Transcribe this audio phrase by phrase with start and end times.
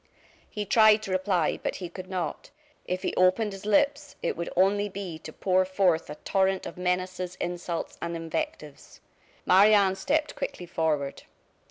[0.49, 2.49] He tried to reply, but he could not.
[2.87, 6.75] If he opened his lips it would only be to pour forth a torrent of
[6.75, 8.99] menaces, insults, and invectives.
[9.45, 11.21] Marie Anne stepped quickly forward.